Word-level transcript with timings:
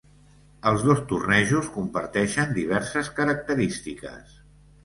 Els 0.69 0.85
dos 0.85 1.01
tornejos 1.11 1.69
comparteixen 1.77 2.57
diverses 2.57 3.15
característiques. 3.23 4.35